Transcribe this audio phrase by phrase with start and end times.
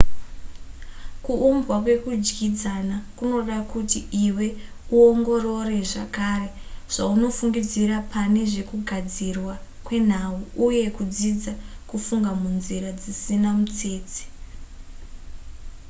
[1.23, 4.47] kuumbwa kwekudyidzana kunoda kuti iwe
[4.95, 6.47] uongorore zvakare
[6.93, 9.53] zvaunofungidzira pane zvekugadzirwa
[9.85, 10.37] kwenhau
[10.67, 11.53] uye kudzidza
[11.89, 14.23] kufunga munzira dzisina mutsetse